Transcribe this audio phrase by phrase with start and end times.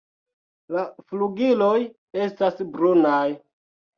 [0.77, 1.75] La flugiloj
[2.27, 3.29] estas brunaj.